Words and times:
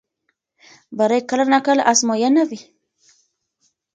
بری 0.97 1.19
کله 1.29 1.43
ناکله 1.51 1.83
ازموینه 1.91 2.43
وي. 2.49 2.59